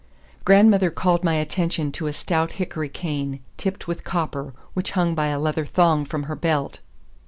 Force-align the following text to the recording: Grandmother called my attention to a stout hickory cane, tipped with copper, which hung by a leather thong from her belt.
Grandmother 0.43 0.89
called 0.89 1.23
my 1.23 1.35
attention 1.35 1.91
to 1.91 2.07
a 2.07 2.11
stout 2.13 2.53
hickory 2.53 2.89
cane, 2.89 3.39
tipped 3.55 3.87
with 3.87 4.03
copper, 4.03 4.51
which 4.73 4.93
hung 4.93 5.13
by 5.13 5.27
a 5.27 5.37
leather 5.39 5.63
thong 5.67 6.05
from 6.05 6.23
her 6.23 6.35
belt. 6.35 6.79